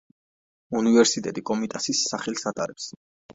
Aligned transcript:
უნივერსიტეტი 0.79 1.43
კომიტასის 1.51 2.01
სახელს 2.13 2.49
ატარებს. 2.55 2.89